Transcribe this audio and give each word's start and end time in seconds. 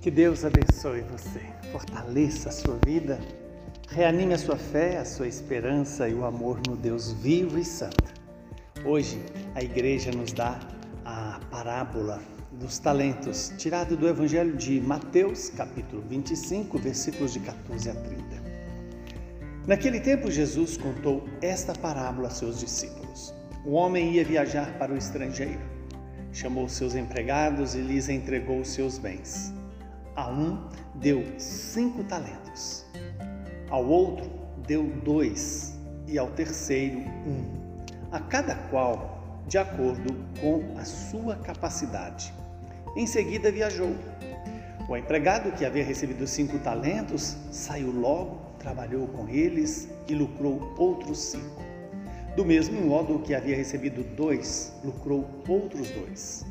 Que 0.00 0.12
Deus 0.12 0.44
abençoe 0.44 1.00
você, 1.00 1.40
fortaleça 1.72 2.50
a 2.50 2.52
sua 2.52 2.78
vida, 2.86 3.18
reanime 3.88 4.32
a 4.32 4.38
sua 4.38 4.56
fé, 4.56 4.96
a 4.96 5.04
sua 5.04 5.26
esperança 5.26 6.08
e 6.08 6.14
o 6.14 6.24
amor 6.24 6.60
no 6.68 6.76
Deus 6.76 7.10
vivo 7.14 7.58
e 7.58 7.64
santo. 7.64 8.04
Hoje 8.84 9.20
a 9.56 9.62
igreja 9.62 10.12
nos 10.12 10.32
dá 10.32 10.56
a 11.04 11.40
parábola 11.50 12.22
dos 12.52 12.78
talentos, 12.78 13.52
tirado 13.58 13.96
do 13.96 14.06
Evangelho 14.06 14.56
de 14.56 14.80
Mateus, 14.80 15.50
capítulo 15.50 16.00
25, 16.08 16.78
versículos 16.78 17.32
de 17.32 17.40
14 17.40 17.90
a 17.90 17.94
30. 17.94 18.22
Naquele 19.66 19.98
tempo, 19.98 20.30
Jesus 20.30 20.76
contou 20.76 21.24
esta 21.42 21.72
parábola 21.72 22.28
a 22.28 22.30
seus 22.30 22.60
discípulos. 22.60 23.34
O 23.64 23.72
homem 23.72 24.12
ia 24.12 24.24
viajar 24.24 24.78
para 24.78 24.92
o 24.92 24.96
estrangeiro. 24.96 25.60
Chamou 26.32 26.68
seus 26.68 26.94
empregados 26.94 27.74
e 27.74 27.80
lhes 27.80 28.08
entregou 28.08 28.60
os 28.60 28.68
seus 28.68 28.96
bens. 28.96 29.57
A 30.18 30.28
um 30.28 30.58
deu 30.96 31.24
cinco 31.38 32.02
talentos, 32.02 32.84
ao 33.70 33.86
outro 33.86 34.28
deu 34.66 34.82
dois 35.04 35.78
e 36.08 36.18
ao 36.18 36.26
terceiro 36.32 36.98
um, 36.98 37.84
a 38.10 38.18
cada 38.18 38.56
qual 38.68 39.40
de 39.46 39.58
acordo 39.58 40.12
com 40.40 40.76
a 40.76 40.84
sua 40.84 41.36
capacidade. 41.36 42.34
Em 42.96 43.06
seguida 43.06 43.52
viajou. 43.52 43.94
O 44.88 44.96
empregado 44.96 45.52
que 45.52 45.64
havia 45.64 45.84
recebido 45.84 46.26
cinco 46.26 46.58
talentos 46.58 47.36
saiu 47.52 47.92
logo, 47.92 48.40
trabalhou 48.58 49.06
com 49.06 49.28
eles 49.28 49.88
e 50.08 50.16
lucrou 50.16 50.74
outros 50.76 51.16
cinco. 51.20 51.62
Do 52.34 52.44
mesmo 52.44 52.80
modo, 52.80 53.20
que 53.20 53.36
havia 53.36 53.54
recebido 53.54 54.02
dois 54.16 54.72
lucrou 54.82 55.44
outros 55.46 55.88
dois. 55.92 56.44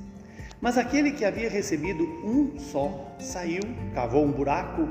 Mas 0.59 0.77
aquele 0.77 1.11
que 1.11 1.23
havia 1.23 1.49
recebido 1.49 2.03
um 2.23 2.57
só 2.57 3.15
saiu, 3.19 3.61
cavou 3.93 4.25
um 4.25 4.31
buraco 4.31 4.87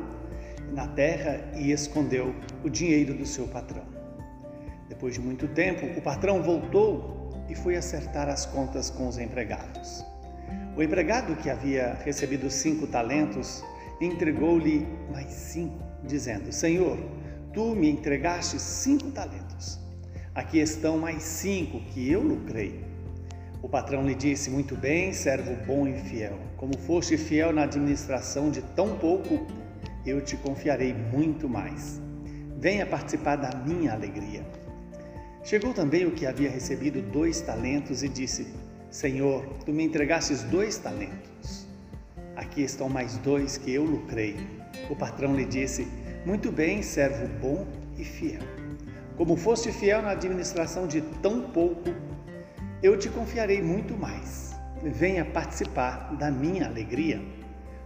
na 0.72 0.86
terra 0.86 1.40
e 1.56 1.72
escondeu 1.72 2.34
o 2.64 2.70
dinheiro 2.70 3.14
do 3.14 3.26
seu 3.26 3.48
patrão. 3.48 3.84
Depois 4.88 5.14
de 5.14 5.20
muito 5.20 5.48
tempo, 5.48 5.86
o 5.98 6.02
patrão 6.02 6.42
voltou 6.42 7.30
e 7.48 7.54
foi 7.54 7.76
acertar 7.76 8.28
as 8.28 8.46
contas 8.46 8.90
com 8.90 9.08
os 9.08 9.18
empregados. 9.18 10.04
O 10.76 10.82
empregado 10.82 11.34
que 11.36 11.50
havia 11.50 11.94
recebido 12.04 12.50
cinco 12.50 12.86
talentos 12.86 13.64
entregou-lhe 14.00 14.86
mais 15.10 15.32
cinco, 15.32 15.82
dizendo: 16.04 16.52
Senhor, 16.52 16.98
tu 17.52 17.74
me 17.74 17.88
entregaste 17.90 18.60
cinco 18.60 19.10
talentos. 19.10 19.80
Aqui 20.34 20.58
estão 20.58 20.98
mais 20.98 21.22
cinco 21.22 21.80
que 21.92 22.10
eu 22.10 22.22
lucrei. 22.22 22.84
O 23.66 23.68
patrão 23.68 24.06
lhe 24.06 24.14
disse: 24.14 24.48
Muito 24.48 24.76
bem, 24.76 25.12
servo 25.12 25.56
bom 25.66 25.88
e 25.88 25.98
fiel. 25.98 26.38
Como 26.56 26.78
foste 26.78 27.18
fiel 27.18 27.52
na 27.52 27.64
administração 27.64 28.48
de 28.48 28.62
tão 28.62 28.96
pouco, 28.96 29.44
eu 30.06 30.20
te 30.20 30.36
confiarei 30.36 30.94
muito 30.94 31.48
mais. 31.48 32.00
Venha 32.60 32.86
participar 32.86 33.34
da 33.34 33.50
minha 33.66 33.92
alegria. 33.92 34.46
Chegou 35.42 35.74
também 35.74 36.06
o 36.06 36.12
que 36.12 36.26
havia 36.26 36.48
recebido 36.48 37.02
dois 37.02 37.40
talentos 37.40 38.04
e 38.04 38.08
disse: 38.08 38.46
Senhor, 38.88 39.44
tu 39.64 39.72
me 39.72 39.82
entregastes 39.82 40.44
dois 40.44 40.78
talentos. 40.78 41.66
Aqui 42.36 42.62
estão 42.62 42.88
mais 42.88 43.18
dois 43.18 43.58
que 43.58 43.74
eu 43.74 43.82
lucrei. 43.82 44.36
O 44.88 44.94
patrão 44.94 45.34
lhe 45.34 45.44
disse: 45.44 45.88
Muito 46.24 46.52
bem, 46.52 46.82
servo 46.82 47.26
bom 47.40 47.66
e 47.98 48.04
fiel. 48.04 48.42
Como 49.16 49.34
foste 49.34 49.72
fiel 49.72 50.02
na 50.02 50.10
administração 50.10 50.86
de 50.86 51.00
tão 51.20 51.50
pouco, 51.50 51.90
eu 52.82 52.98
te 52.98 53.08
confiarei 53.08 53.62
muito 53.62 53.96
mais. 53.96 54.54
Venha 54.82 55.24
participar 55.24 56.14
da 56.16 56.30
minha 56.30 56.66
alegria. 56.66 57.20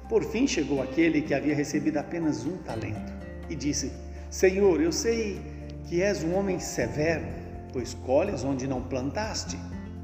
Por 0.08 0.24
fim 0.24 0.46
chegou 0.46 0.82
aquele 0.82 1.22
que 1.22 1.32
havia 1.32 1.54
recebido 1.54 1.98
apenas 1.98 2.44
um 2.44 2.56
talento 2.58 3.12
e 3.48 3.54
disse: 3.54 3.92
Senhor, 4.28 4.80
eu 4.80 4.90
sei 4.90 5.40
que 5.86 6.02
és 6.02 6.24
um 6.24 6.34
homem 6.34 6.58
severo, 6.58 7.24
pois 7.72 7.94
colhes 7.94 8.44
onde 8.44 8.66
não 8.66 8.82
plantaste 8.82 9.56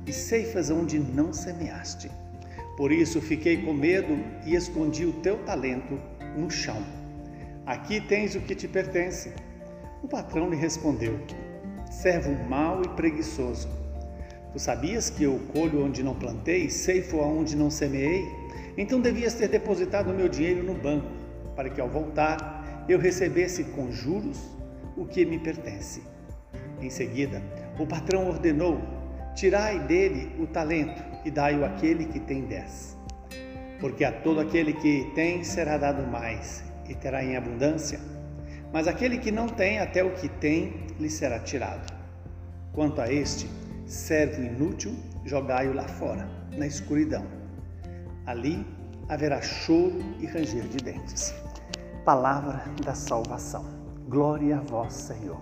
e 0.06 0.12
ceifas 0.12 0.70
onde 0.70 0.98
não 0.98 1.32
semeaste. 1.32 2.10
Por 2.76 2.92
isso 2.92 3.20
fiquei 3.20 3.56
com 3.62 3.72
medo 3.72 4.18
e 4.44 4.54
escondi 4.54 5.04
o 5.04 5.12
teu 5.14 5.38
talento 5.44 5.98
no 6.36 6.50
chão. 6.50 6.84
Aqui 7.64 8.00
tens 8.00 8.36
o 8.36 8.40
que 8.40 8.54
te 8.54 8.68
pertence. 8.68 9.32
O 10.02 10.06
patrão 10.08 10.48
lhe 10.48 10.56
respondeu: 10.56 11.18
Servo 11.90 12.32
mau 12.48 12.82
e 12.82 12.88
preguiçoso. 12.90 13.85
Tu 14.56 14.60
sabias 14.60 15.10
que 15.10 15.22
eu 15.22 15.38
colho 15.52 15.84
onde 15.84 16.02
não 16.02 16.14
plantei, 16.14 16.70
ceifo 16.70 17.20
aonde 17.20 17.54
não 17.54 17.70
semeei? 17.70 18.24
Então 18.78 19.02
devias 19.02 19.34
ter 19.34 19.48
depositado 19.48 20.10
o 20.10 20.14
meu 20.14 20.30
dinheiro 20.30 20.62
no 20.62 20.72
banco, 20.72 21.10
para 21.54 21.68
que 21.68 21.78
ao 21.78 21.90
voltar 21.90 22.86
eu 22.88 22.98
recebesse 22.98 23.64
com 23.64 23.92
juros 23.92 24.40
o 24.96 25.04
que 25.04 25.26
me 25.26 25.38
pertence. 25.38 26.02
Em 26.80 26.88
seguida, 26.88 27.42
o 27.78 27.86
patrão 27.86 28.30
ordenou 28.30 28.80
Tirai 29.34 29.78
dele 29.80 30.32
o 30.38 30.46
talento 30.46 31.04
e 31.22 31.30
dai-o 31.30 31.62
àquele 31.62 32.06
que 32.06 32.18
tem 32.18 32.46
dez. 32.46 32.96
Porque 33.78 34.04
a 34.04 34.10
todo 34.10 34.40
aquele 34.40 34.72
que 34.72 35.12
tem 35.14 35.44
será 35.44 35.76
dado 35.76 36.10
mais 36.10 36.64
e 36.88 36.94
terá 36.94 37.22
em 37.22 37.36
abundância, 37.36 38.00
mas 38.72 38.88
aquele 38.88 39.18
que 39.18 39.30
não 39.30 39.48
tem, 39.48 39.80
até 39.80 40.02
o 40.02 40.14
que 40.14 40.30
tem, 40.30 40.86
lhe 40.98 41.10
será 41.10 41.40
tirado. 41.40 41.94
Quanto 42.72 43.02
a 43.02 43.12
este, 43.12 43.46
servo 43.86 44.42
inútil, 44.42 44.96
jogai-o 45.24 45.72
lá 45.72 45.86
fora, 45.86 46.28
na 46.56 46.66
escuridão. 46.66 47.24
Ali 48.26 48.66
haverá 49.08 49.40
choro 49.40 49.98
e 50.18 50.26
ranger 50.26 50.64
de 50.64 50.78
dentes. 50.78 51.32
Palavra 52.04 52.64
da 52.84 52.94
salvação. 52.94 53.64
Glória 54.08 54.58
a 54.58 54.60
vós, 54.60 54.92
Senhor. 54.92 55.40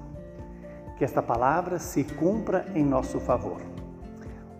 Que 0.99 1.05
esta 1.05 1.22
palavra 1.22 1.78
se 1.78 2.05
cumpra 2.05 2.66
em 2.75 2.84
nosso 2.84 3.19
favor. 3.19 3.60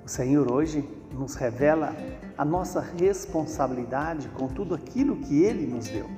O 0.04 0.08
Senhor 0.08 0.50
hoje 0.50 0.86
nos 1.12 1.34
revela 1.34 1.94
a 2.36 2.44
nossa 2.44 2.80
responsabilidade 2.80 4.28
com 4.30 4.48
tudo 4.48 4.74
aquilo 4.74 5.16
que 5.16 5.42
Ele 5.42 5.66
nos 5.66 5.88
deu, 5.88 6.08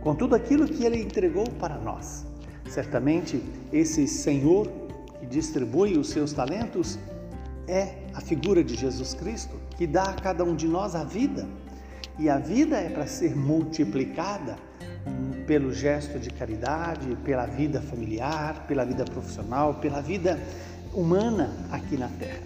com 0.00 0.14
tudo 0.14 0.34
aquilo 0.34 0.66
que 0.66 0.84
Ele 0.84 1.00
entregou 1.00 1.48
para 1.58 1.76
nós. 1.76 2.26
Certamente, 2.68 3.42
esse 3.72 4.06
Senhor 4.06 4.87
que 5.20 5.26
distribui 5.26 5.96
os 5.96 6.10
seus 6.10 6.32
talentos 6.32 6.98
é 7.66 7.94
a 8.14 8.20
figura 8.20 8.64
de 8.64 8.74
Jesus 8.74 9.14
Cristo, 9.14 9.54
que 9.76 9.86
dá 9.86 10.04
a 10.04 10.14
cada 10.14 10.42
um 10.44 10.54
de 10.54 10.66
nós 10.66 10.94
a 10.94 11.04
vida. 11.04 11.46
E 12.18 12.28
a 12.28 12.38
vida 12.38 12.76
é 12.76 12.88
para 12.88 13.06
ser 13.06 13.36
multiplicada 13.36 14.56
pelo 15.46 15.72
gesto 15.72 16.18
de 16.18 16.30
caridade, 16.30 17.16
pela 17.24 17.46
vida 17.46 17.80
familiar, 17.80 18.66
pela 18.66 18.84
vida 18.84 19.04
profissional, 19.04 19.74
pela 19.74 20.00
vida 20.00 20.38
humana 20.92 21.50
aqui 21.70 21.96
na 21.96 22.08
terra. 22.08 22.42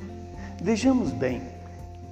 Vejamos 0.61 1.11
bem, 1.11 1.43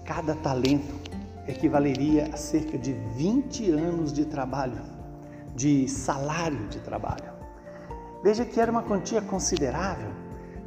cada 0.05 0.35
talento 0.35 0.99
equivaleria 1.47 2.31
a 2.33 2.37
cerca 2.37 2.79
de 2.79 2.93
20 3.17 3.71
anos 3.71 4.13
de 4.13 4.25
trabalho, 4.25 4.83
de 5.55 5.89
salário 5.89 6.67
de 6.69 6.79
trabalho. 6.81 7.31
Veja 8.23 8.45
que 8.45 8.61
era 8.61 8.71
uma 8.71 8.83
quantia 8.83 9.21
considerável. 9.23 10.11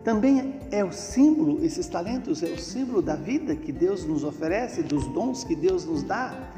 Também 0.03 0.59
é 0.71 0.83
o 0.83 0.91
símbolo, 0.91 1.63
esses 1.63 1.87
talentos 1.87 2.43
é 2.43 2.47
o 2.47 2.59
símbolo 2.59 3.01
da 3.01 3.15
vida 3.15 3.55
que 3.55 3.71
Deus 3.71 4.05
nos 4.05 4.23
oferece, 4.23 4.83
dos 4.83 5.07
dons 5.07 5.43
que 5.43 5.55
Deus 5.55 5.85
nos 5.85 6.03
dá, 6.03 6.51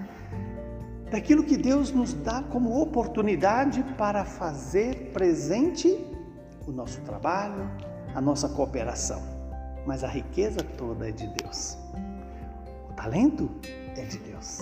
daquilo 1.12 1.44
que 1.44 1.56
Deus 1.56 1.92
nos 1.92 2.14
dá 2.14 2.42
como 2.42 2.82
oportunidade 2.82 3.84
para 3.98 4.26
fazer 4.26 5.12
presente 5.14 5.96
o 6.68 6.72
nosso 6.72 7.02
trabalho, 7.02 7.70
a 8.16 8.20
nossa 8.20 8.50
cooperação 8.50 9.36
mas 9.86 10.04
a 10.04 10.08
riqueza 10.08 10.60
toda 10.78 11.08
é 11.08 11.12
de 11.12 11.28
Deus. 11.28 11.78
O 12.90 12.94
talento 12.94 13.50
é 13.96 14.04
de 14.04 14.18
Deus. 14.18 14.60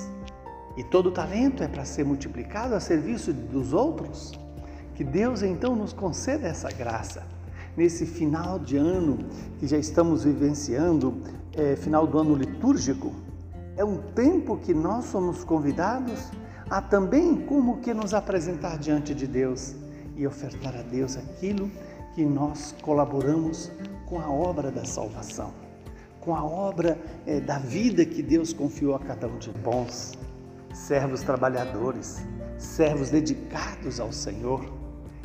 E 0.75 0.83
todo 0.83 1.12
talento 1.12 1.63
é 1.63 1.68
para 1.68 1.85
ser 1.85 2.03
multiplicado 2.03 2.75
a 2.75 2.80
serviço 2.80 3.31
dos 3.31 3.74
outros. 3.74 4.33
Que 4.95 5.03
Deus 5.03 5.41
então 5.41 5.75
nos 5.75 5.94
conceda 5.94 6.47
essa 6.47 6.69
graça. 6.71 7.25
Nesse 7.75 8.05
final 8.05 8.59
de 8.59 8.77
ano 8.77 9.17
que 9.57 9.65
já 9.65 9.77
estamos 9.77 10.23
vivenciando, 10.23 11.15
é, 11.55 11.75
final 11.75 12.05
do 12.05 12.19
ano 12.19 12.35
litúrgico, 12.35 13.11
é 13.75 13.83
um 13.83 13.97
tempo 13.97 14.57
que 14.57 14.75
nós 14.75 15.05
somos 15.05 15.43
convidados 15.43 16.29
a 16.69 16.79
também 16.79 17.35
como 17.35 17.79
que 17.79 17.91
nos 17.91 18.13
apresentar 18.13 18.77
diante 18.77 19.15
de 19.15 19.25
Deus 19.25 19.73
e 20.15 20.27
ofertar 20.27 20.75
a 20.75 20.83
Deus 20.83 21.17
aquilo 21.17 21.69
que 22.13 22.23
nós 22.23 22.75
colaboramos 22.79 23.71
com 24.05 24.19
a 24.19 24.29
obra 24.29 24.69
da 24.69 24.85
salvação, 24.85 25.51
com 26.19 26.35
a 26.35 26.43
obra 26.43 26.95
é, 27.25 27.39
da 27.39 27.57
vida 27.57 28.05
que 28.05 28.21
Deus 28.21 28.53
confiou 28.53 28.93
a 28.93 28.99
cada 28.99 29.27
um 29.27 29.39
de 29.39 29.49
bons, 29.49 30.13
servos 30.71 31.23
trabalhadores, 31.23 32.23
servos 32.59 33.09
dedicados 33.09 33.99
ao 33.99 34.11
Senhor, 34.11 34.63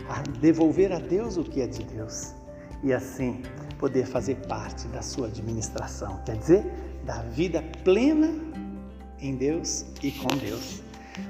a 0.08 0.22
devolver 0.40 0.90
a 0.92 0.98
Deus 0.98 1.36
o 1.36 1.44
que 1.44 1.60
é 1.60 1.66
de 1.66 1.84
Deus 1.84 2.37
e 2.82 2.92
assim 2.92 3.42
poder 3.78 4.06
fazer 4.06 4.36
parte 4.46 4.86
da 4.88 5.02
sua 5.02 5.28
administração, 5.28 6.20
quer 6.24 6.36
dizer, 6.36 6.64
da 7.04 7.22
vida 7.22 7.62
plena 7.84 8.34
em 9.20 9.34
Deus 9.36 9.84
e 10.02 10.10
com 10.10 10.28
Deus. 10.36 10.82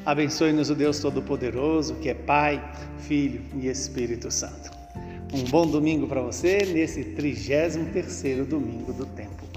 Abençoe-nos 0.05 0.71
o 0.71 0.75
Deus 0.75 1.01
Todo-Poderoso, 1.01 1.95
que 1.97 2.09
é 2.11 2.15
Pai, 2.15 2.63
Filho 2.99 3.41
e 3.55 3.69
Espírito 3.69 4.31
Santo. 4.31 4.71
Um 5.33 5.45
bom 5.45 5.67
domingo 5.67 6.07
para 6.07 6.21
você 6.21 6.59
nesse 6.73 7.05
33º 7.05 8.45
domingo 8.45 8.93
do 8.93 9.07
tempo. 9.07 9.48